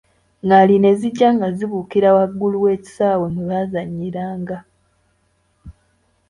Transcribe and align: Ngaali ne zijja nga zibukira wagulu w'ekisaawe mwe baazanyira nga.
Ngaali 0.45 0.75
ne 0.79 0.91
zijja 0.99 1.27
nga 1.35 1.47
zibukira 1.57 2.09
wagulu 2.17 2.57
w'ekisaawe 2.65 3.25
mwe 3.33 3.43
baazanyira 3.51 4.23
nga. 4.39 4.57